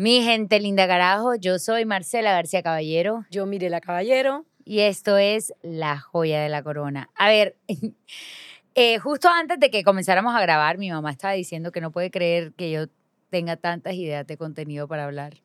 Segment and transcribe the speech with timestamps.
[0.00, 4.46] Mi gente linda carajo, yo soy Marcela García Caballero Yo Mirela Caballero.
[4.64, 7.10] y esto es La Joya de la Corona.
[7.16, 7.54] A ver,
[8.74, 12.10] eh, justo antes de que comenzáramos a grabar, mi mamá estaba diciendo que no puede
[12.10, 12.86] creer que yo
[13.28, 15.42] tenga tantas ideas de contenido para hablar.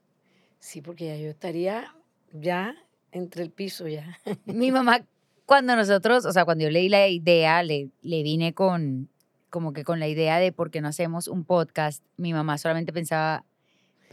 [0.60, 1.94] Sí, porque ya yo estaría
[2.31, 2.78] ya
[3.12, 4.17] entre el piso ya.
[4.46, 5.01] Mi mamá,
[5.46, 9.10] cuando nosotros, o sea, cuando yo leí la idea, le, le vine con,
[9.49, 12.94] como que con la idea de por qué no hacemos un podcast, mi mamá solamente
[12.94, 13.44] pensaba,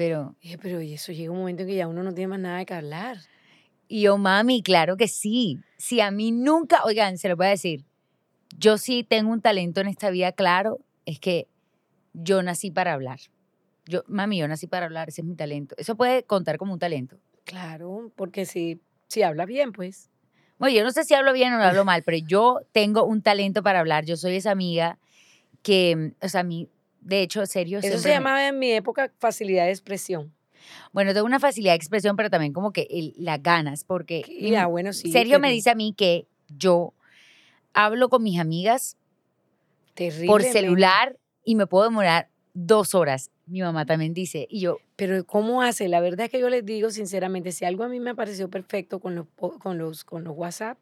[0.02, 2.40] pero Dije, pero y eso llega un momento en que ya uno no tiene más
[2.40, 3.18] nada que hablar.
[3.86, 5.60] Y yo, mami, claro que sí.
[5.76, 7.84] Si a mí nunca, oigan, se lo voy a decir,
[8.58, 11.46] yo sí tengo un talento en esta vida, claro, es que
[12.14, 13.20] yo nací para hablar.
[13.86, 15.76] Yo, mami, yo nací para hablar, ese es mi talento.
[15.78, 17.18] Eso puede contar como un talento.
[17.44, 20.10] Claro, porque si, si hablas bien, pues.
[20.58, 23.22] Bueno, yo no sé si hablo bien o no hablo mal, pero yo tengo un
[23.22, 24.04] talento para hablar.
[24.04, 24.98] Yo soy esa amiga
[25.62, 26.68] que, o sea, a mí,
[27.02, 30.32] de hecho, serio, Eso se llamaba en mi época facilidad de expresión.
[30.92, 34.50] Bueno, tengo una facilidad de expresión, pero también como que el- las ganas, porque Y
[34.50, 35.10] mi- ah, bueno, sí.
[35.10, 36.94] Sergio me dice a mí que yo
[37.74, 38.96] hablo con mis amigas
[40.26, 43.30] por celular y me puedo demorar dos horas.
[43.46, 45.88] Mi mamá también dice, y yo, Pero ¿cómo hace?
[45.88, 49.00] La verdad es que yo les digo sinceramente, si algo a mí me pareció perfecto
[49.00, 49.26] con los,
[49.58, 50.78] con los, con los WhatsApp,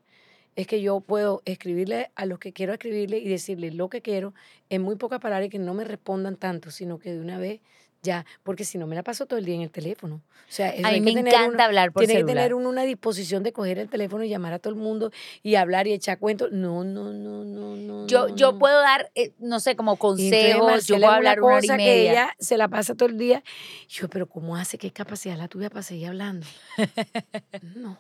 [0.57, 4.35] es que yo puedo escribirle a los que quiero escribirle y decirles lo que quiero
[4.69, 7.61] en muy pocas palabras y que no me respondan tanto, sino que de una vez
[8.03, 10.17] ya, porque si no me la paso todo el día en el teléfono.
[10.49, 12.35] O sea, eso a mí me que tener encanta uno- hablar por tiene que celular.
[12.37, 15.13] tener uno una disposición de coger el teléfono y llamar a todo el mundo
[15.43, 16.51] y hablar y echar cuentos.
[16.51, 18.07] No, no, no, no, no.
[18.07, 18.59] yo, no, yo no.
[18.59, 21.85] puedo dar, eh, no sé, como consejos, yo puedo hablar una hora y cosa que
[21.85, 22.11] media.
[22.13, 23.45] ella se la pasa todo el día.
[23.89, 24.77] Yo, pero ¿cómo hace?
[24.79, 26.47] ¿Qué capacidad la tuya para seguir hablando?
[27.77, 27.99] no.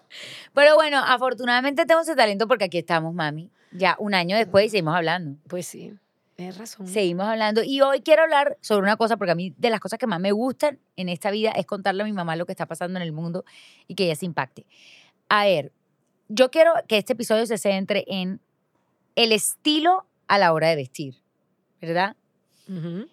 [0.54, 3.50] Pero bueno, afortunadamente tengo ese talento porque aquí estamos, mami.
[3.72, 5.38] Ya un año después y seguimos hablando.
[5.46, 5.92] Pues sí,
[6.40, 6.86] tienes razón.
[6.86, 7.62] Seguimos hablando.
[7.62, 10.20] Y hoy quiero hablar sobre una cosa, porque a mí de las cosas que más
[10.20, 13.02] me gustan en esta vida es contarle a mi mamá lo que está pasando en
[13.02, 13.44] el mundo
[13.86, 14.66] y que ella se impacte.
[15.28, 15.72] A ver,
[16.28, 18.40] yo quiero que este episodio se centre en
[19.16, 21.16] el estilo a la hora de vestir,
[21.80, 22.16] ¿verdad?
[22.68, 23.06] Ujú.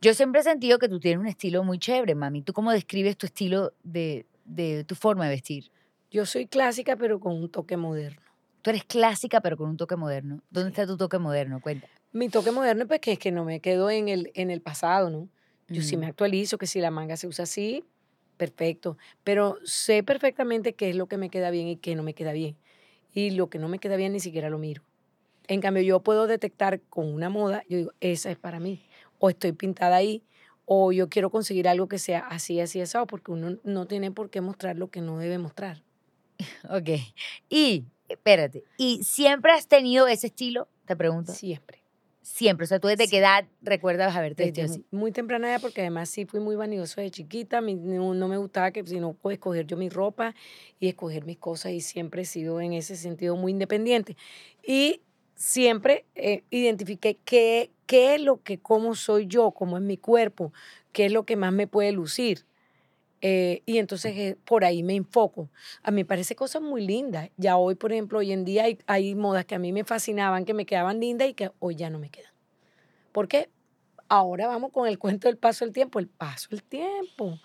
[0.00, 2.42] Yo siempre he sentido que tú tienes un estilo muy chévere, mami.
[2.42, 5.70] ¿Tú cómo describes tu estilo de, de tu forma de vestir?
[6.10, 8.20] Yo soy clásica, pero con un toque moderno.
[8.62, 10.42] Tú eres clásica, pero con un toque moderno.
[10.50, 10.72] ¿Dónde Sí.
[10.80, 11.60] está tu toque moderno?
[11.60, 11.88] Cuenta.
[12.12, 15.08] Mi toque moderno, pues que es que no me quedo en el, en el pasado,
[15.10, 15.28] ¿no?
[15.68, 16.00] Yo sí Mm.
[16.00, 17.84] me actualizo, que si la manga se usa así,
[18.36, 18.98] perfecto.
[19.24, 22.32] Pero sé perfectamente qué es lo que me queda bien y qué no me queda
[22.32, 22.56] bien.
[23.14, 24.82] Y lo que no me queda bien ni siquiera lo miro.
[25.48, 28.82] En cambio, yo puedo detectar con una moda, yo digo, esa es para mí.
[29.18, 30.22] O estoy pintada ahí,
[30.66, 34.30] o yo quiero conseguir algo que sea así, así, así, porque uno no tiene por
[34.30, 35.82] qué mostrar lo que no debe mostrar.
[36.70, 36.90] Ok.
[37.48, 40.68] Y, espérate, ¿y siempre has tenido ese estilo?
[40.86, 41.32] Te pregunto.
[41.32, 41.81] Siempre.
[42.22, 42.64] Siempre.
[42.64, 43.10] O sea, ¿tú desde Sí.
[43.10, 44.84] qué edad recuerdas haberte vestido así?
[44.92, 48.36] muy temprana edad, porque además sí fui muy vanidoso de chiquita, mi- no, no me
[48.36, 50.34] gustaba que sino pues, escoger yo mi ropa
[50.78, 54.16] y escoger mis cosas y siempre he sido en ese sentido muy independiente.
[54.64, 55.00] Y
[55.34, 60.52] siempre eh, identifiqué qué, qué es lo que, cómo soy yo, cómo es mi cuerpo,
[60.92, 62.44] qué es lo que más me puede lucir.
[63.24, 65.48] Eh, y entonces eh, por ahí me enfoco.
[65.84, 67.30] A mí me parece cosas muy lindas.
[67.36, 70.44] Ya hoy, por ejemplo, hoy en día hay, hay modas que a mí me fascinaban,
[70.44, 72.32] que me quedaban lindas y que hoy ya no me quedan.
[73.12, 73.48] ¿Por qué?
[74.08, 77.38] Ahora vamos con el cuento del paso del tiempo, el paso del tiempo.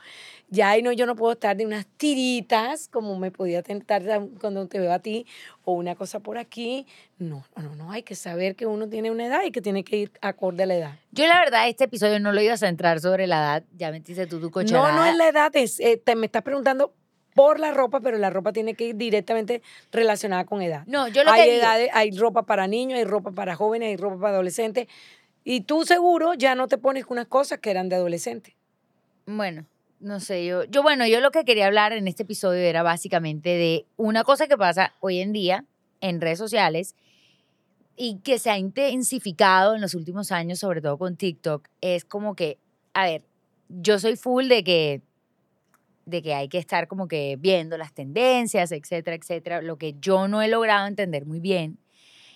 [0.49, 4.01] Ya ahí no, yo no puedo estar de unas tiritas como me podía tentar
[4.39, 5.25] cuando te veo a ti
[5.65, 6.87] o una cosa por aquí.
[7.19, 9.83] No, no, no, no, hay que saber que uno tiene una edad y que tiene
[9.83, 10.91] que ir acorde a la edad.
[11.11, 13.63] Yo, la verdad, este episodio no lo iba a centrar sobre la edad.
[13.77, 14.95] Ya metiste tú tu No, cocharada.
[14.95, 16.93] no es la edad, es, eh, te, me estás preguntando
[17.35, 20.83] por la ropa, pero la ropa tiene que ir directamente relacionada con edad.
[20.87, 23.89] No, yo lo hay que digo- edades, hay ropa para niños, hay ropa para jóvenes,
[23.89, 24.87] hay ropa para adolescentes.
[25.43, 28.55] Y tú seguro ya no te pones unas cosas que eran de adolescente.
[29.25, 29.65] Bueno,
[29.99, 33.49] no sé, yo, yo, bueno, yo lo que quería hablar en este episodio era básicamente
[33.49, 35.65] de una cosa que pasa hoy en día
[36.01, 36.95] en redes sociales
[37.95, 42.35] y que se ha intensificado en los últimos años, sobre todo con TikTok, es como
[42.35, 42.59] que,
[42.93, 43.23] a ver,
[43.69, 45.01] yo soy full de que
[46.05, 50.29] de que hay que estar como que viendo las tendencias, etcétera, etcétera, lo que yo
[50.29, 51.79] no he logrado entender muy bien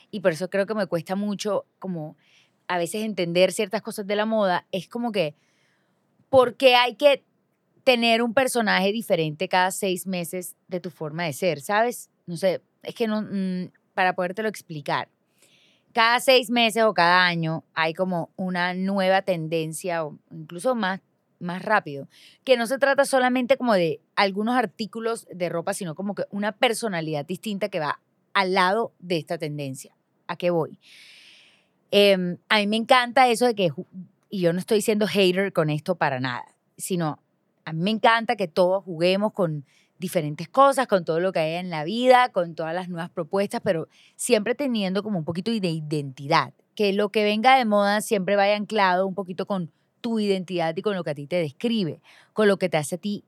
[0.10, 2.18] y por eso creo que me cuesta mucho como
[2.68, 5.36] a veces entender ciertas cosas de la moda, es como que
[6.30, 7.24] ¿por qué hay que
[7.84, 11.62] tener un personaje diferente cada seis meses de tu forma de ser?
[11.62, 12.10] ¿Sabes?
[12.26, 15.10] No sé, es que no, mm, para podértelo explicar.
[15.94, 21.02] Cada seis meses o cada año hay como una nueva tendencia, o incluso más,
[21.40, 22.08] más rápido,
[22.46, 26.54] que no se trata solamente como de algunos artículos de ropa, sino como que una
[26.54, 28.00] personalidad distinta que va
[28.34, 29.94] al lado de esta tendencia.
[30.28, 30.80] ¿A qué voy?
[31.92, 33.72] Em, a mí me encanta eso de que,
[34.30, 36.46] y yo no estoy siendo hater con esto para nada,
[36.78, 37.20] sino
[37.66, 39.66] A mí me encanta que todos juguemos con
[39.98, 43.62] diferentes cosas, con todo lo que hay en la vida, con todas las nuevas propuestas,
[43.64, 46.54] pero siempre teniendo como un poquito de identidad.
[46.76, 49.72] Que lo que venga de moda siempre vaya anclado un poquito con
[50.02, 52.02] tu identidad y con lo que a ti te describe,
[52.34, 53.24] con lo que te hace a ti,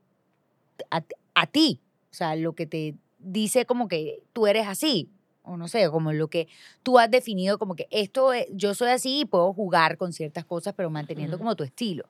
[0.89, 1.03] a,
[1.35, 1.79] a ti.
[2.11, 5.09] O sea, lo que te dice como que tú eres así,
[5.43, 6.47] o no sé, como lo que
[6.83, 10.45] tú has definido como que esto es, yo soy así y puedo jugar con ciertas
[10.45, 12.05] cosas, pero manteniendo como tu estilo.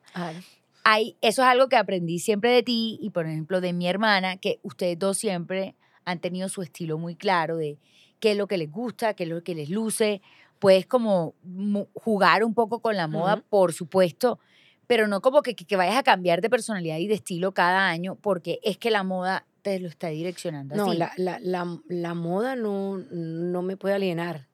[0.84, 4.36] Hay, eso es algo que aprendí siempre de ti y, por ejemplo, de mi hermana,
[4.36, 7.78] que ustedes dos siempre han tenido su estilo muy claro de
[8.20, 10.20] qué es lo que les gusta, qué es lo que les luce.
[10.58, 11.34] Puedes como
[11.94, 14.38] jugar un poco con la moda, por supuesto,
[14.86, 17.88] pero no como que, que, que vayas a cambiar de personalidad y de estilo cada
[17.88, 20.98] año, porque es que la moda te lo está direccionando No, así.
[20.98, 24.46] la, la, la, la moda no, no me puede alienar.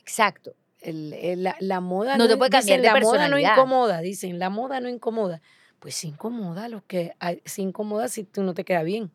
[0.00, 0.54] Exacto.
[0.80, 3.10] El- el- la, la moda No te in- puede cambiar dicen, de la moda no
[3.18, 3.52] personalidad".
[3.56, 5.40] incomoda, dicen, la moda no incomoda.
[5.80, 7.14] Pues sí incomoda, lo que
[7.44, 9.10] sí incomoda si tú no te queda bien.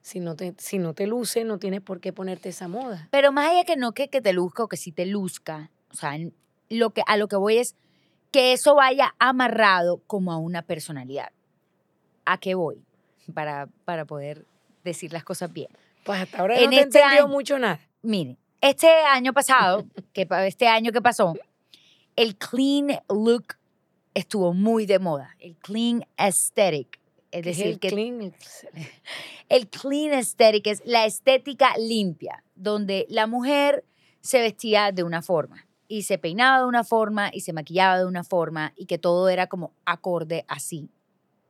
[0.00, 3.08] Si no te, si no te luce, no tienes por qué ponerte esa moda.
[3.10, 5.94] Pero más allá que no que, que te luzca o que sí te luzca, o
[5.94, 6.12] sea,
[6.70, 7.74] lo que, a lo que voy es
[8.30, 11.30] que eso vaya amarrado como a una personalidad.
[12.24, 12.82] ¿A qué voy?
[13.34, 14.46] Para, para poder
[14.84, 15.68] decir las cosas bien.
[16.04, 17.80] Pues hasta ahora En no te este entendido año- mucho nada.
[18.02, 21.34] Miren, este año pasado, que este año que pasó,
[22.16, 23.56] el clean look
[24.14, 25.36] estuvo muy de moda.
[25.38, 26.98] El clean aesthetic.
[27.30, 28.34] Es ¿Qué es decir, el que clean?
[29.48, 33.84] el clean aesthetic es la estética limpia, donde la mujer
[34.20, 38.06] se vestía de una forma y se peinaba de una forma y se maquillaba de
[38.06, 40.90] una forma y que todo era como acorde así.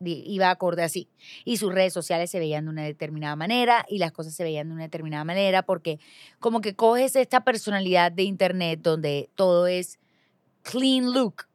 [0.00, 1.08] Iba acorde así.
[1.44, 4.68] Y sus redes sociales se veían de una determinada manera y las cosas se veían
[4.68, 5.98] de una determinada manera porque
[6.38, 9.98] como que coges esta personalidad de internet donde todo es
[10.62, 11.48] clean look.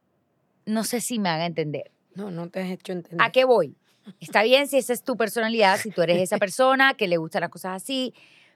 [0.66, 1.92] No sé si me haga entender.
[2.16, 3.26] No, no te has hecho entender.
[3.26, 3.78] ¿A qué voy?
[4.20, 7.42] Está bien si esa es tu personalidad, si tú eres esa persona que le gustan
[7.42, 8.14] las cosas así,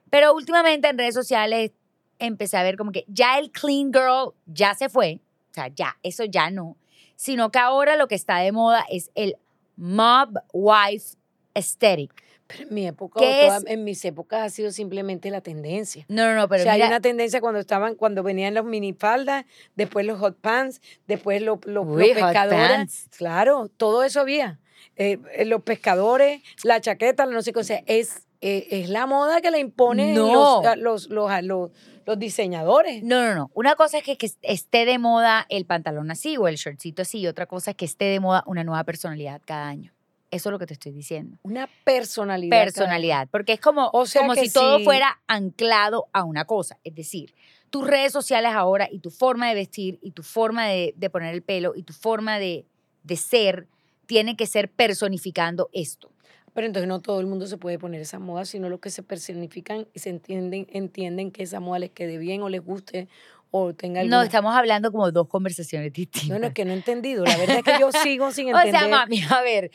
[0.10, 1.72] pero últimamente en redes sociales
[2.20, 5.98] empecé a ver como que ya el clean girl ya se fue, o sea, ya,
[6.04, 6.76] eso ya no,
[7.16, 9.38] sino que ahora lo que está de moda es el
[9.78, 11.16] mob wife
[11.54, 12.12] aesthetic.
[12.48, 13.20] Pero en mi época,
[13.66, 16.06] en mis épocas ha sido simplemente la tendencia.
[16.08, 18.64] No, no, no, pero o sea, mira, hay una tendencia cuando estaban, cuando venían los
[18.64, 19.46] minifaldas,
[19.76, 22.70] después los hot pants, después los, los, Uy, pescadores.
[22.70, 23.10] pants.
[23.18, 24.60] Claro, todo eso había.
[24.96, 29.06] Eh, eh, los pescadores, la chaqueta, no sé qué, o sea, es, eh, es la
[29.08, 30.62] moda que le imponen No.
[30.78, 31.72] los, los, los,
[32.08, 33.04] los, diseñadores.
[33.04, 33.52] No, no, no.
[33.54, 37.20] Una cosa es que, que esté de moda el pantalón así o el shortcito así,
[37.20, 39.94] y otra cosa es que esté de moda una nueva personalidad cada año.
[40.30, 41.38] Eso es lo que te estoy diciendo.
[41.44, 42.64] Una personalidad.
[42.64, 46.80] personalidad, porque es como, O sea como si todo fuera anclado a una cosa.
[46.84, 47.34] Es decir,
[47.70, 51.34] tus redes sociales ahora y tu forma de vestir y tu forma de, de poner
[51.34, 52.66] el pelo y tu forma de,
[53.04, 53.68] de ser
[54.06, 56.12] tiene que ser personificando esto.
[56.58, 59.04] Pero entonces no todo el mundo se puede poner esa moda, sino los que se
[59.04, 63.08] personifican y se entienden, entienden que esa moda les quede bien o les guste
[63.52, 64.24] o tenga No, alguna...
[64.24, 66.30] estamos hablando como dos conversaciones distintas.
[66.30, 67.26] No, no, es que no he entendido.
[67.26, 68.80] La verdad es que yo sigo sin o entender.
[68.80, 69.70] sea, mami, a ver,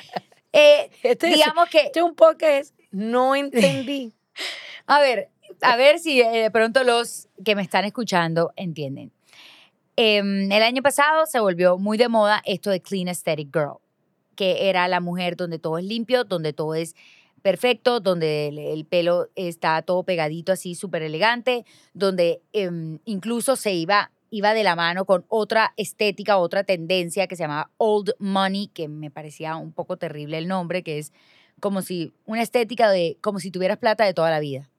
[0.53, 4.13] eh, este, es- digamos que este es un podcast, no entendí.
[4.87, 5.29] A ver,
[5.61, 9.13] a ver si eh, de pronto los que me están escuchando entienden.
[9.95, 13.77] Em, el año pasado se volvió muy de moda esto de Clean Aesthetic Girl,
[14.35, 16.95] que era la mujer donde todo es limpio, donde todo es
[17.43, 23.75] perfecto, donde el, el pelo está todo pegadito así, súper elegante, donde em, incluso se
[23.75, 28.69] iba, iba de la mano con otra estética, otra tendencia que se llamaba Old Money,
[28.69, 31.13] que me parecía un poco terrible el nombre, que es
[31.61, 34.72] como si una estética de como si tuvieras plata de toda la vida.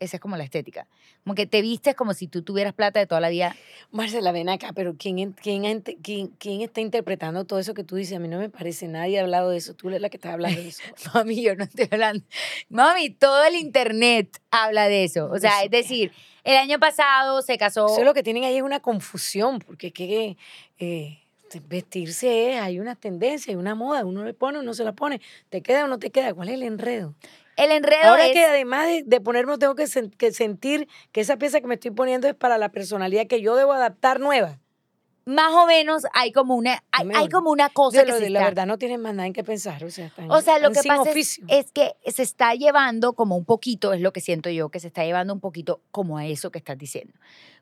[0.00, 0.86] Esa es como la estética.
[1.24, 3.56] Como que te vistes como si tú tuvieras plata de toda la vida.
[3.90, 8.16] Marcela, ven acá, pero ¿quién, quién, quién, quién está interpretando todo eso que tú dices?
[8.16, 9.74] A mí no me parece, nadie ha hablado de eso.
[9.74, 10.82] Tú eres la que está hablando de eso.
[11.14, 12.24] Mami, yo no estoy hablando.
[12.68, 15.28] Mami, todo el internet habla de eso.
[15.30, 16.12] O sea, es decir,
[16.44, 17.86] el año pasado se casó.
[17.86, 20.36] Eso es lo que tienen ahí es una confusión, porque es que
[20.78, 21.18] eh,
[21.68, 25.20] vestirse es, hay una tendencia, hay una moda, uno le pone, uno se la pone,
[25.48, 27.14] te queda o no te queda, ¿cuál es el enredo?
[27.58, 28.32] El enredo Ahora es.
[28.32, 31.74] que además de, de ponerme, tengo que, sen- que sentir que esa pieza que me
[31.74, 34.58] estoy poniendo es para la personalidad que yo debo adaptar nueva.
[35.26, 38.24] Más o menos hay como una, hay, hay como una cosa Yo que lo se
[38.24, 40.40] de la está- verdad no tienen más nada en qué pensar, o sea, están, O
[40.40, 44.14] sea, lo que pasa es, es que se está llevando como un poquito, es lo
[44.14, 47.12] que siento yo, que se está llevando un poquito como a eso que estás diciendo.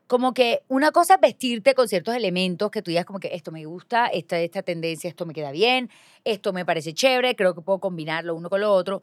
[0.07, 3.51] Como que una cosa es vestirte con ciertos elementos que tú digas como que esto
[3.51, 5.89] me gusta, esta, esta tendencia, esto me queda bien,
[6.23, 9.01] esto me parece chévere, creo que puedo combinarlo uno con lo otro.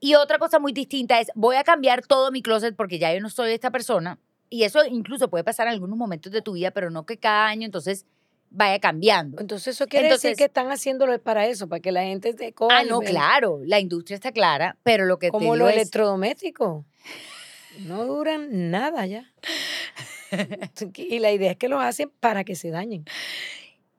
[0.00, 3.20] Y otra cosa muy distinta es, voy a cambiar todo mi closet porque ya yo
[3.20, 4.18] no soy esta persona.
[4.48, 7.46] Y eso incluso puede pasar en algunos momentos de tu vida, pero no que cada
[7.46, 8.06] año entonces
[8.50, 9.40] vaya cambiando.
[9.40, 12.78] Entonces eso quiere decir que están haciéndolo para eso, para que la gente te coja
[12.78, 16.84] Ah, no, claro, la industria está clara, pero lo que Como los electrodomésticos.
[17.80, 19.32] No duran nada ya.
[20.96, 23.04] Y la idea es que los hacen para que se dañen.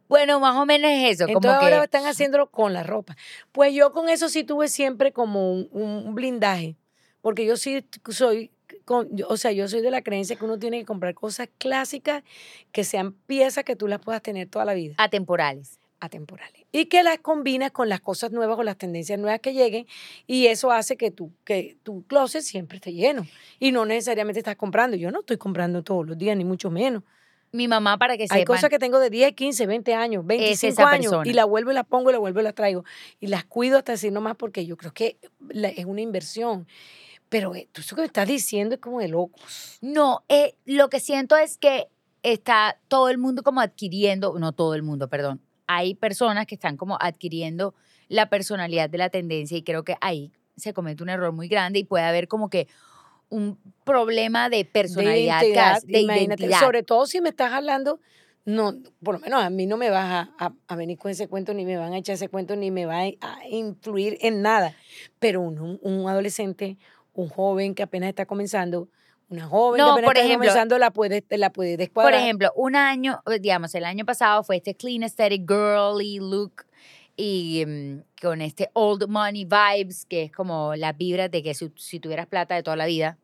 [0.08, 3.16] Bueno, más o menos es eso, como Entonces ahora están haciéndolo con la ropa.
[3.52, 6.76] Pues yo con eso sí tuve siempre como un, un blindaje,
[7.22, 8.52] porque yo sí soy,
[8.86, 11.50] con- yo- o sea, yo soy de la creencia que uno tiene que comprar cosas
[11.58, 12.24] clásicas
[12.72, 15.80] que sean piezas que tú las puedas tener toda la vida, atemporales.
[16.00, 16.64] atemporales.
[16.72, 19.88] Y que las combinas con las cosas nuevas, con las tendencias nuevas que lleguen,
[20.28, 23.26] y eso hace que tu, que tu closet siempre esté lleno.
[23.60, 24.96] Y no necesariamente estás comprando.
[24.96, 27.04] Yo no estoy comprando todos los días, ni mucho menos.
[27.52, 30.74] Mi mamá, para que Hay sepan, cosas que tengo de 10, 15, 20 años, 25
[30.74, 32.84] esa años y la vuelvo y la pongo y la vuelvo y la traigo.
[33.20, 35.18] Y las cuido hasta decir no más porque yo creo que
[35.50, 36.68] la- es una inversión.
[37.30, 39.78] Pero eh, tú eso que me estás diciendo es como de locos.
[39.82, 41.88] No, eh, lo que siento es que
[42.24, 46.78] está todo el mundo como adquiriendo, no todo el mundo, perdón, hay personas que están
[46.78, 47.74] como adquiriendo
[48.08, 51.80] la personalidad de la tendencia y creo que ahí se comete un error muy grande
[51.80, 52.68] y puede haber como que
[53.30, 56.60] un problema de personalidad, de identidad, de identidad.
[56.60, 58.00] Sobre todo si me estás hablando,
[58.46, 61.28] no, por lo menos a mí no me vas a, a- a venir con ese
[61.28, 64.74] cuento, ni me van a echar ese cuento, ni me va a, influir en nada.
[65.20, 66.78] Pero un, un- adolescente,
[67.14, 68.88] un joven que apenas está comenzando,
[69.30, 72.14] una joven No, que apenas por está ejemplo- comenzando, la puede, la puede Por descuadrar.
[72.22, 76.64] ejemplo, un año, digamos, el año pasado fue este clean aesthetic girly look
[77.18, 81.72] y mm, con este old money vibes, que es como las vibras de que si,
[81.76, 83.18] si tuvieras plata de toda la vida,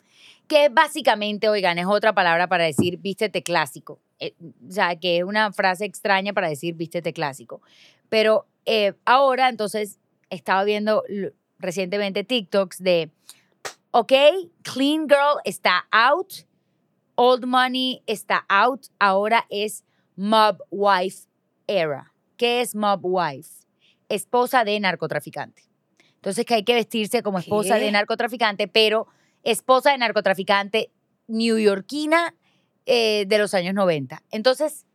[0.47, 3.99] que básicamente, oigan, es otra palabra para decir vístete clásico.
[4.19, 4.33] Eh,
[4.67, 7.61] o sea, que es una frase extraña para decir vístete clásico.
[8.09, 11.03] Pero eh, ahora, entonces, estaba viendo
[11.59, 13.09] recientemente TikToks de,
[13.91, 14.11] ok,
[14.63, 16.45] clean girl está out,
[17.15, 19.83] Old Money está out, ahora es
[20.15, 21.27] Mob Wife
[21.67, 22.11] Era.
[22.37, 23.62] ¿Qué es Mob Wife?
[24.09, 25.63] Esposa de narcotraficante.
[26.15, 29.07] Entonces que hay que vestirse como esposa de narcotraficante, pero
[29.43, 30.89] esposa de narcotraficante
[31.27, 32.33] newyorkina
[32.85, 34.21] eh, de los años 90.
[34.31, 34.85] Entonces,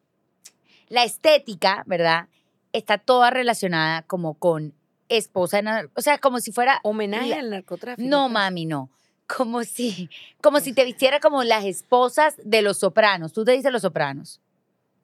[0.88, 2.28] la estética, ¿verdad?
[2.72, 4.74] Está toda relacionada como con
[5.08, 8.08] esposa de nar- o sea, como si fuera Homenaje la- al narcotráfico.
[8.08, 8.32] no, pues.
[8.32, 8.90] mami, no.
[9.26, 10.08] Como si,
[10.42, 13.34] como si te vistiera como las esposas de los sopranos.
[13.34, 14.40] ¿Tú te dices los sopranos?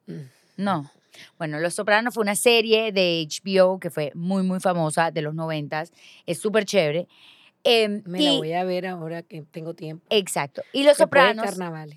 [0.07, 0.21] Mm.
[0.57, 0.89] No.
[1.37, 5.33] Bueno, Los Sopranos fue una serie de HBO que fue muy, muy famosa de los
[5.35, 5.91] noventas.
[6.25, 7.07] Es súper chévere.
[7.63, 10.05] Em, Me y- la voy a ver ahora que tengo tiempo.
[10.09, 10.61] Exacto.
[10.71, 11.45] Y Los Sopranos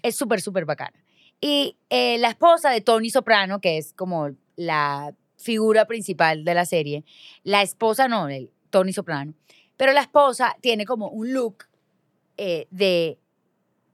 [0.02, 0.98] es súper, súper bacana.
[1.40, 6.64] Y eh, la esposa de Tony Soprano, que es como la figura principal de la
[6.64, 7.04] serie,
[7.44, 9.34] la esposa, no, el Tony Soprano,
[9.76, 11.64] pero la esposa tiene como un look
[12.38, 13.18] eh, de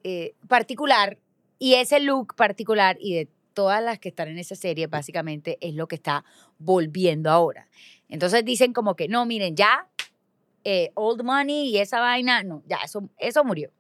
[0.05, 1.19] eh, particular
[1.59, 5.75] y ese look particular y de todas las que están en esa serie básicamente es
[5.75, 6.25] lo que está
[6.59, 7.69] volviendo ahora.
[8.09, 9.89] Entonces dicen como que no, miren, ya
[10.65, 13.71] eh, old money y esa vaina, no, ya eso, eso murió.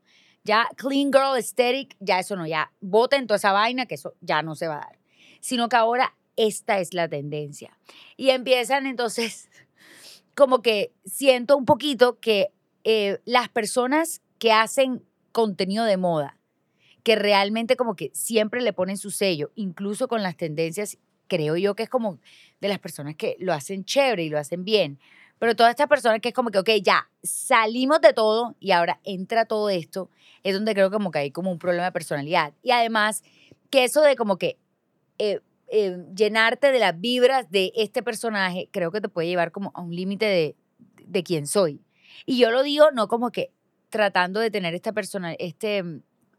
[0.44, 4.42] Ya clean girl aesthetic, ya eso no, ya voten toda esa vaina que eso ya
[4.42, 4.98] no se va a dar.
[5.40, 7.78] Sino que ahora esta es la tendencia.
[8.16, 9.48] Y empiezan entonces,
[10.34, 12.52] como que siento un poquito que
[12.84, 15.02] eh, las personas que hacen
[15.32, 16.38] contenido de moda,
[17.04, 21.76] que realmente como que siempre le ponen su sello, incluso con las tendencias, creo yo
[21.76, 22.18] que es como
[22.60, 24.98] de las personas que lo hacen chévere y lo hacen bien.
[25.38, 29.00] Pero todas estas personas que es como que, ok, ya salimos de todo y ahora
[29.04, 30.08] entra todo esto,
[30.42, 32.54] es donde creo como que hay como un problema de personalidad.
[32.62, 33.22] Y además,
[33.68, 34.56] que eso de como que
[35.18, 39.72] eh, eh, llenarte de las vibras de este personaje, creo que te puede llevar como
[39.74, 40.56] a un límite de,
[41.04, 41.82] de quién soy.
[42.24, 43.50] Y yo lo digo no como que
[43.90, 45.84] tratando de tener esta persona, este,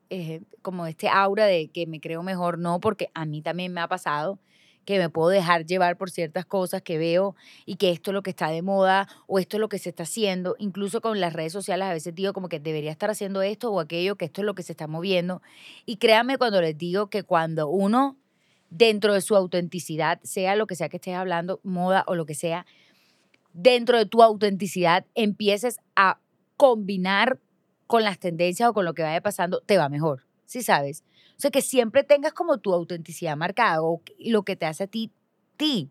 [0.09, 3.81] eh, como este aura de que me creo mejor, no, porque a mí también me
[3.81, 4.39] ha pasado
[4.85, 7.35] que me puedo dejar llevar por ciertas cosas que veo
[7.65, 9.89] y que esto es lo que está de moda o esto es lo que se
[9.89, 10.55] está haciendo.
[10.59, 13.79] Incluso con las redes sociales a veces digo como que debería estar haciendo esto o
[13.79, 15.41] aquello, que esto es lo que se está moviendo.
[15.85, 18.15] Y créanme cuando les digo que cuando uno
[18.69, 22.35] dentro de su autenticidad, sea lo que sea que estés hablando, moda o lo que
[22.35, 22.65] sea,
[23.53, 26.19] dentro de tu autenticidad empieces a
[26.57, 27.39] combinar
[27.87, 31.03] con las tendencias o con lo que vaya pasando, te va mejor, ¿sí sabes?
[31.37, 34.87] O sea, que siempre tengas como tu autenticidad marcada o lo que te hace a
[34.87, 35.11] ti,
[35.57, 35.89] ti.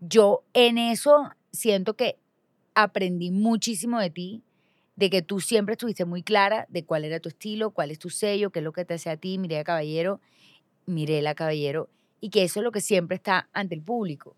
[0.00, 2.18] Yo en eso siento que
[2.74, 4.42] aprendí muchísimo de ti,
[4.96, 8.10] de que tú siempre estuviste muy clara de cuál era tu estilo, cuál es tu
[8.10, 10.20] sello, qué es lo que te hace a ti, Mireia Caballero,
[10.86, 11.88] Mirela Caballero,
[12.20, 14.36] y que eso es lo que siempre está ante el público.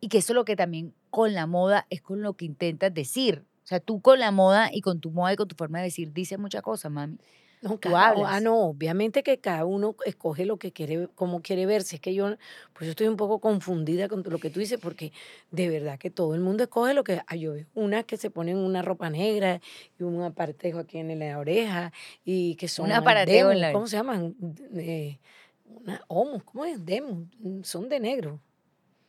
[0.00, 2.94] Y que eso es lo que también con la moda es con lo que intentas
[2.94, 3.44] decir.
[3.68, 5.84] O sea, tú con la moda y con tu moda y con tu forma de
[5.84, 7.18] decir dices muchas cosas, mami.
[7.60, 8.32] No, tú cada- hablas.
[8.32, 11.96] ah, no, obviamente que cada uno escoge lo que quiere, cómo quiere verse.
[11.96, 12.28] Es que yo,
[12.72, 15.12] pues yo estoy un poco confundida con lo que tú dices, porque
[15.50, 17.20] de verdad que todo el mundo escoge lo que.
[17.26, 19.60] ah, yo veo unas que se ponen una ropa negra
[20.00, 21.92] y un apartejo aquí en la oreja
[22.24, 22.90] y que son.
[22.90, 24.34] aparateo en demos, la- ¿Cómo se llaman?
[24.76, 25.18] Eh,
[25.66, 26.82] una homo, ¿cómo es?
[26.86, 27.26] Demo,
[27.64, 28.40] son de negro.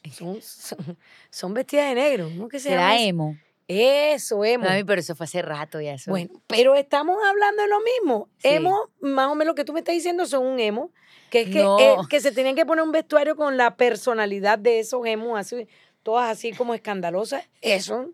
[0.12, 0.98] Son, son,
[1.30, 2.30] son vestidas de negro.
[2.30, 2.82] ¿Cómo que se llama?
[2.82, 3.10] Será eso?
[3.10, 3.38] emo.
[3.72, 4.66] Eso, emo.
[4.66, 5.94] Mami, pero eso fue hace rato ya.
[5.94, 6.10] Eso.
[6.10, 8.28] Bueno, pero estamos hablando de lo mismo.
[8.40, 8.48] Sí.
[8.50, 10.92] Emo, más o menos lo que tú me estás diciendo son un emo,
[11.30, 11.80] que es que, No.
[11.80, 15.68] eh, que se tenían que poner un vestuario con la personalidad de esos emos, así,
[16.02, 17.48] todas así como escandalosas.
[17.62, 18.10] Eso,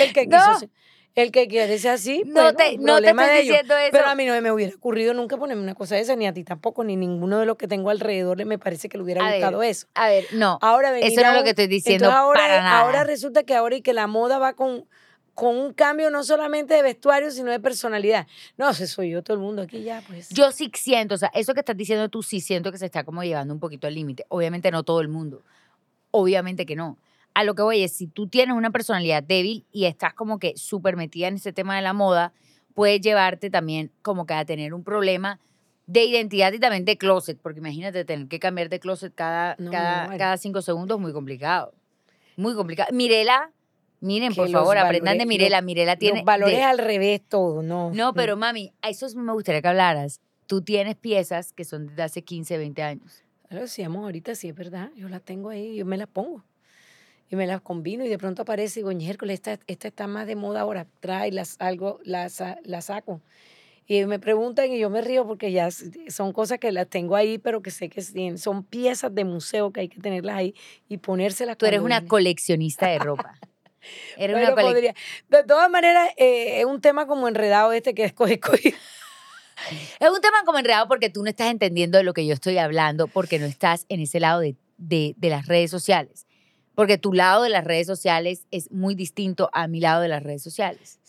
[0.00, 0.70] el que quiso No.
[1.22, 3.42] El que quiere ser así, No bueno, te- no te estoy ellos.
[3.46, 3.88] diciendo eso.
[3.92, 6.32] Pero a mí no me hubiera ocurrido nunca ponerme una cosa de esa, ni a
[6.32, 9.30] ti tampoco, ni ninguno de los que tengo alrededor me parece que le hubiera A
[9.30, 9.86] ver, gustado eso.
[9.94, 10.58] A ver, no.
[10.62, 12.80] Ahora Eso no es lo que estoy diciendo ahora, para nada.
[12.80, 14.84] ahora resulta que ahora y que la moda va con,
[15.34, 18.26] con un cambio no solamente de vestuario, sino de personalidad.
[18.56, 20.28] No, ese soy yo, todo el mundo aquí ya, pues.
[20.30, 23.04] Yo sí siento, o sea, eso que estás diciendo tú sí siento que se está
[23.04, 24.24] como llevando un poquito al límite.
[24.28, 25.42] Obviamente no todo el mundo.
[26.10, 26.96] Obviamente que no.
[27.38, 30.54] A lo que voy es, si tú tienes una personalidad débil y estás como que
[30.56, 32.32] súper metida en ese tema de la moda,
[32.74, 35.38] puede llevarte también como que a tener un problema
[35.86, 39.70] de identidad y también de closet, porque imagínate tener que cambiar de closet cada, No,
[39.70, 41.72] cada, cinco segundos, muy complicado.
[42.36, 42.92] Muy complicado.
[42.92, 43.52] Mirela,
[44.00, 45.62] miren, por favor, aprendan de Mirela.
[45.62, 46.18] Mirela tiene...
[46.18, 47.92] Los valores de- al revés todo, no.
[47.92, 50.20] no, pero mami, a eso me gustaría que hablaras.
[50.48, 53.22] Tú tienes piezas que son desde hace 15, 20 años.
[53.48, 54.90] Lo decíamos ahorita, sí es verdad.
[54.96, 56.42] Yo las tengo ahí, yo me las pongo.
[57.30, 60.26] Y me las combino y de pronto aparece y digo, "Ñércoles, esta, esta está más
[60.26, 60.86] de moda ahora.
[61.00, 63.20] Trae, las, algo, la, sa- la saco.
[63.86, 65.68] Y me preguntan y yo me río porque ya
[66.08, 68.02] son cosas que las tengo ahí, pero que sé que
[68.36, 70.54] son piezas de museo que hay que tenerlas ahí
[70.88, 71.56] y ponérselas.
[71.56, 73.38] Tú eres una coleccionista de ropa.
[74.18, 74.94] Eres Pero una podría-
[75.30, 78.74] De todas maneras, eh, es un tema como enredado este que escoge, escoge.
[80.00, 82.58] Es un tema como enredado porque tú no estás entendiendo de lo que yo estoy
[82.58, 86.26] hablando porque no estás en ese lado de, de- de las redes sociales.
[86.78, 90.22] Porque tu lado de las redes sociales es muy distinto a mi lado de las
[90.22, 91.00] redes sociales.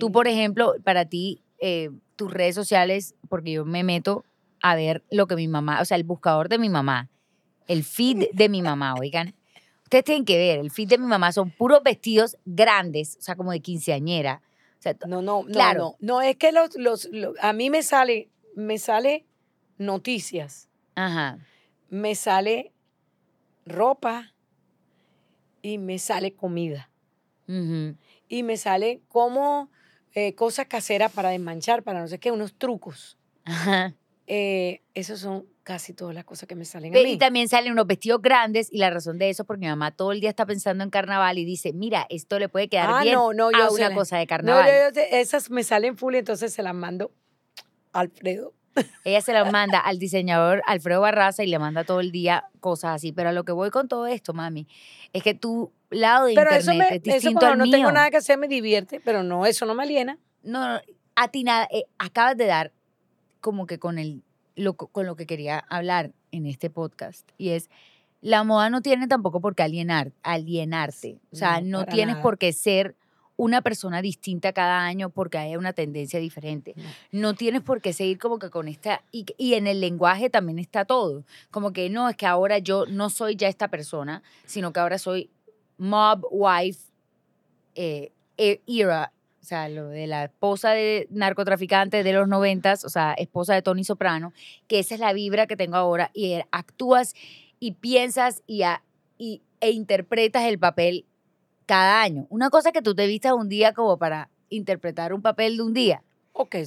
[0.00, 4.24] Tú, por ejemplo, para ti, eh, tus redes sociales, porque yo me meto
[4.62, 7.10] a ver lo que mi mamá, o sea, el buscador de mi mamá,
[7.68, 9.34] el feed de mi mamá, oigan.
[9.82, 13.36] Ustedes tienen que ver, el feed de mi mamá son puros vestidos grandes, o sea,
[13.36, 14.40] como de quinceañera.
[14.78, 15.96] O sea, No, no, no, Claro.
[16.00, 16.14] no.
[16.14, 19.26] No, es que los, los, lo- a mí me sale, me sale
[19.76, 21.36] noticias, ajá.
[21.90, 22.72] me sale
[23.66, 24.32] ropa
[25.62, 26.90] y me sale comida.
[27.48, 27.96] ujú.
[28.28, 29.70] Y me sale como
[30.14, 33.18] eh, cosas caseras para desmanchar, para no sé qué, unos trucos.
[33.44, 33.94] Ajá.
[34.26, 37.12] Eh, esas son casi todas las cosas que me salen a mí.
[37.12, 39.90] Y también salen unos vestidos grandes y la razón de eso es porque mi mamá
[39.90, 43.02] todo el día está pensando en carnaval y dice, mira, esto le puede quedar Ah,
[43.02, 44.66] bien no, no, yo a una la- cosa de No, carnaval.
[44.68, 47.10] yo- yo te- esas me salen full, entonces se las mando
[47.92, 48.54] a Alfredo.
[49.04, 52.96] Ella se las manda al diseñador Alfredo Barraza y le manda todo el día cosas
[52.96, 53.12] así.
[53.12, 54.66] Pero a lo que voy con todo esto, mami,
[55.12, 57.72] es que tu lado de Pero eso, internet me, es distinto al no mío.
[57.76, 60.18] tengo nada que hacer me divierte, pero no, eso no me aliena.
[60.42, 60.80] No, no,
[61.16, 62.72] a ti nada, eh, acabas de dar
[63.40, 64.22] como que con el
[64.56, 67.70] lo, con lo que quería hablar en este podcast y es
[68.20, 72.22] la moda no tiene tampoco por qué alienar, alienarte, o sea, No, tienes nada.
[72.22, 72.94] por qué ser
[73.42, 76.74] una persona distinta cada año porque hay una tendencia diferente.
[77.10, 77.32] No.
[77.34, 80.84] Tienes por qué seguir como que con esta y, y en el lenguaje también está
[80.84, 84.80] todo, como que no es que ahora yo no soy ya esta persona, sino que
[84.80, 85.30] ahora soy
[85.78, 86.80] mob wife
[87.74, 92.90] eh, e- era, o sea, lo de la esposa de narcotraficante de los noventas, o
[92.90, 94.34] sea, esposa de Tony Soprano,
[94.68, 97.14] que esa es la vibra que tengo ahora y eh, actúas
[97.58, 98.82] y piensas y, a-
[99.16, 101.06] y- e interpretas el papel
[101.70, 102.26] cada año.
[102.30, 105.72] Una cosa que tú te vistas un día como para interpretar un papel de un
[105.72, 106.02] día,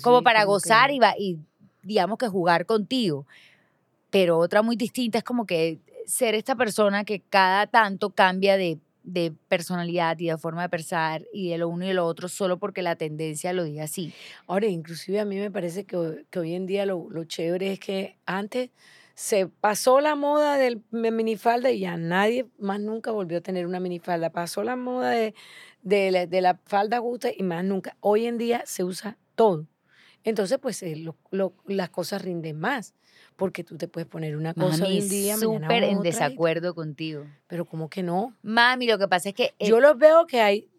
[0.02, 1.38] como sí, para como gozar que- y, va- y
[1.82, 3.26] digamos que jugar contigo.
[4.10, 8.78] Pero otra muy distinta es como que ser esta persona que cada tanto cambia de,
[9.04, 12.30] de personalidad y de forma de pensar y de lo uno y de lo otro
[12.30, 14.13] solo porque la tendencia lo diga así.
[14.48, 17.80] Ahora, inclusive a mí me parece que, que hoy en día lo, lo chévere es
[17.80, 18.70] que antes
[19.15, 23.67] se pasó la moda del mi- minifalda y ya nadie más nunca volvió a tener
[23.67, 24.32] una minifalda.
[24.32, 25.36] Pasó la moda de,
[25.84, 27.95] de, la, de la falda justa y más nunca.
[27.99, 29.67] Hoy en día se usa todo.
[30.23, 32.93] Entonces, pues eh, lo- lo- las cosas rinden más.
[33.36, 36.12] Porque tú te puedes poner una cosa Mami, hoy en día, súper en otra, y-
[36.12, 37.26] desacuerdo contigo.
[37.47, 38.36] Pero como que no.
[38.41, 39.54] Mami, lo que pasa es que...
[39.60, 40.69] eh, Yo los veo que hay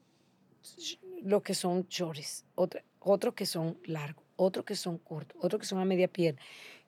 [1.23, 5.67] los que son shorts, otra- otros que son largos, otros que son cortos, otros que
[5.67, 6.41] son a media pierna.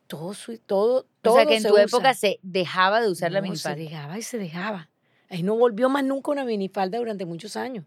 [0.07, 1.85] Todo, su- todo, todo o sea, que en se tu usa.
[1.85, 3.83] época se dejaba de usar la No, Se minifalda.
[3.83, 4.89] dejaba y se dejaba.
[5.29, 7.85] Ahí no volvió más nunca una minifalda durante muchos años.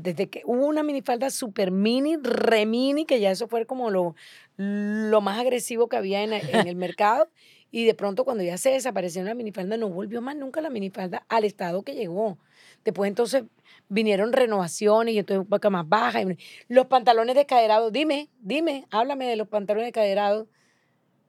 [0.00, 4.16] desde que hubo una minifalda super mini, re mini, que ya eso fue como lo,
[4.56, 7.28] lo más agresivo que había en, en el mercado.
[7.70, 11.24] Y de pronto cuando ya se desapareció la minifalda, no volvió más nunca la minifalda
[11.28, 12.38] al estado que llegó.
[12.84, 13.44] Después entonces
[13.88, 16.20] vinieron renovaciones y entonces un poco más baja.
[16.68, 20.48] Los pantalones descaderados, dime, dime, háblame de los pantalones descaderados.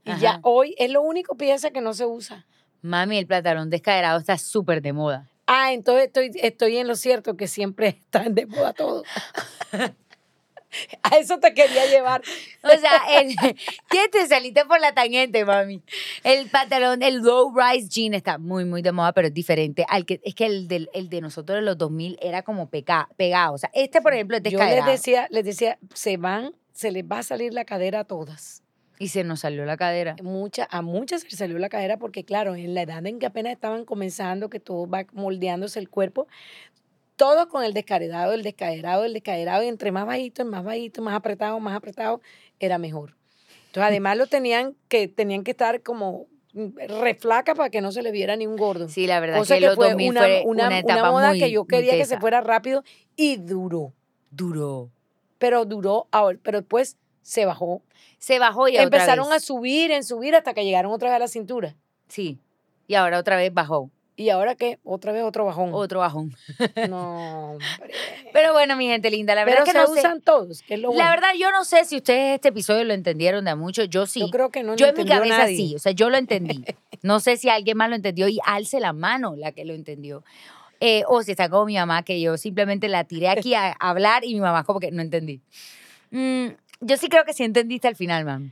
[0.06, 2.46] Y ya hoy es lo único pieza que no se usa.
[2.82, 5.28] Mami, el pantalón descaderado está súper de moda.
[5.48, 9.04] Ah, entonces estoy, estoy en lo cierto que siempre están de moda todo.
[11.04, 12.22] A eso te quería llevar.
[12.62, 13.34] O sea, el,
[13.90, 15.82] ¿qué te saliste por la tangente, mami?
[16.24, 20.06] El pantalón, el low rise jean está muy, muy de moda, pero es diferente al
[20.06, 23.54] que, es que el de, el de nosotros de los 2000 era como pegado.
[23.54, 27.06] O sea, este, por ejemplo, es Yo les decía, les decía, se van, se les
[27.06, 28.65] va a salir la cadera a todas.
[28.98, 30.16] Y se nos salió la cadera.
[30.24, 33.54] Mucha, a muchas se salió la cadera porque, claro, en la edad en que apenas
[33.54, 36.28] estaban comenzando, que todo va moldeándose el cuerpo,
[37.16, 41.16] todo con el descaderado, el descaderado, el descaderado, y entre más bajito, más bajito, más
[41.16, 42.22] apretado, más apretado,
[42.60, 43.16] era mejor.
[43.68, 48.02] Entonces, además lo tenían que, tenían que estar como mm, reflaca para que no se
[48.02, 48.90] le viera ni un gordo.
[48.90, 52.20] Sí, la verdad Cosa que, fue una, una, una, moda que yo quería que se
[52.20, 52.84] fuera rápido
[53.16, 53.94] y duró.
[54.32, 54.90] Duró.
[55.38, 57.82] Pero duró, ahora, pero después se bajó.
[58.20, 61.28] Se bajó y Empezaron a subir, en subir hasta que llegaron otra vez a la
[61.28, 61.76] cintura.
[62.08, 62.38] Sí.
[62.88, 63.90] Y ahora otra vez bajó.
[64.16, 64.78] ¿Y ahora qué?
[64.84, 65.72] Otra vez otro bajón.
[65.74, 66.36] Otro bajón.
[66.88, 67.66] No, hombre.
[68.32, 70.90] Pero bueno, mi gente linda, la verdad Pero que se usan todos, que es lo
[70.90, 71.04] bueno.
[71.04, 73.84] La verdad, yo no sé si ustedes este episodio lo entendieron de mucho.
[73.86, 74.20] Yo sí.
[74.20, 75.74] Yo creo que no Yo en mi cabeza sí.
[75.76, 76.64] O sea, yo lo entendí.
[77.02, 80.24] No sé si alguien más lo entendió y alce la mano la que lo entendió.
[80.80, 84.26] Eh, o si está como mi mamá, que yo simplemente la tiré aquí a hablar
[84.26, 85.40] y mi mamá como que no entendí.
[86.10, 86.48] Mm,
[86.86, 88.52] yo sí creo que sí entendiste al final, mam.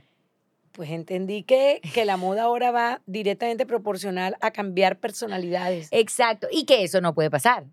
[0.72, 5.88] Pues entendí que, que la moda ahora va directamente proporcional a cambiar personalidades.
[5.92, 7.64] Exacto, y que eso no puede pasar.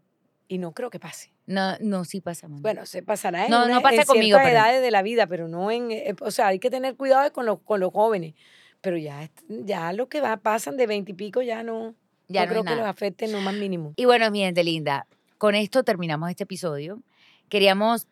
[0.47, 1.31] Y no creo que pase.
[1.47, 2.61] No, no, sí pasa, mamá.
[2.61, 5.25] Bueno, se pasará en, no, una, no pasa en conmigo, ciertas edades de la vida,
[5.25, 5.91] pero no en...
[5.91, 8.35] eh, O sea, hay que tener cuidado con los, con los jóvenes.
[8.81, 11.95] Pero ya, ya lo que va, pasan de veintipico ya no...
[12.27, 13.93] Ya no, no creo que los afecte en lo más mínimo.
[13.95, 17.01] Y bueno, mi gente linda, con esto terminamos este episodio.
[17.49, 18.07] Queríamos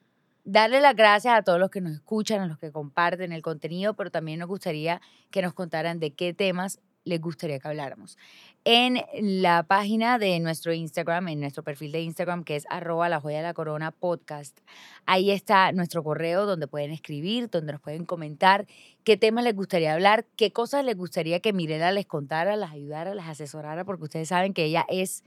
[0.52, 3.94] darle las gracias a todos los que nos escuchan, a los que comparten el contenido,
[3.94, 8.18] pero también nos gustaría que nos contaran de qué temas les gustaría que habláramos.
[8.66, 9.02] En
[9.42, 13.38] la página de nuestro Instagram, en nuestro perfil de Instagram, que es arroba la joya
[13.38, 14.60] de la corona podcast,
[15.06, 18.68] ahí está nuestro correo donde pueden escribir, donde nos pueden comentar
[19.04, 23.16] qué temas les gustaría hablar, qué cosas les gustaría que Mirela les contara, las ayudara,
[23.16, 25.24] las asesorara, porque ustedes saben que ella es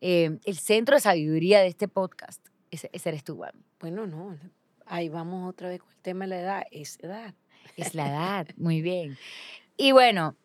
[0.00, 2.46] eh, el centro de sabiduría de este podcast.
[2.70, 3.64] Ese, eres tú, Mami.
[3.80, 4.36] Bueno, no.
[4.86, 6.62] Ahí vamos otra vez con el tema de la edad.
[6.70, 7.34] Es edad.
[7.76, 9.18] Es la edad, muy bien.
[9.76, 10.36] Y bueno,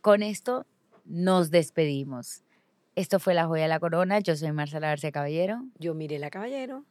[0.00, 0.66] con esto
[1.04, 2.42] nos despedimos.
[2.94, 4.20] Esto fue La Joya de la Corona.
[4.20, 5.62] Yo soy Marcela García Caballero.
[5.78, 6.84] Yo miré la caballero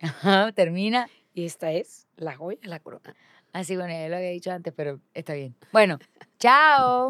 [0.00, 1.08] Ajá, Termina.
[1.34, 3.14] y esta es la joya de la corona.
[3.52, 5.54] Así, bueno, ya lo había dicho antes, pero está bien.
[5.72, 5.98] Bueno,
[6.38, 7.08] chao.